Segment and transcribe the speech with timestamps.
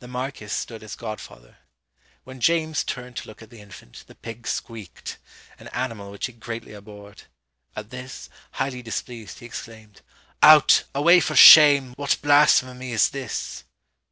[0.00, 1.58] The marquis stood as godfather.
[2.24, 5.18] When James turned to look at the infant, the pig squeaked:
[5.56, 7.22] an animal which he greatly abhorred.
[7.76, 10.02] At this, highly displeased, he exclaimed,
[10.42, 10.82] "Out!
[10.96, 11.92] Away for shame!
[11.94, 13.62] What blasphemy is this!"